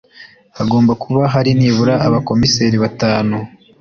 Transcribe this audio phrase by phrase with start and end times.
[0.57, 3.37] hagomba kuba hari nibura abakomiseri batanu